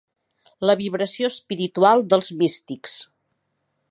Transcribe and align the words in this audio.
La 0.69 0.75
vibració 0.79 1.29
espiritual 1.33 2.03
dels 2.13 2.33
místics. 2.41 2.99